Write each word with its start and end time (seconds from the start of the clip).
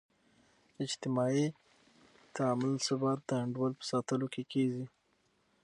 اجتماعي 0.85 1.45
تعاملثبات 2.35 3.19
د 3.29 3.31
انډول 3.43 3.71
په 3.79 3.83
ساتلو 3.91 4.25
کې 4.33 4.43
کیږي. 4.51 4.85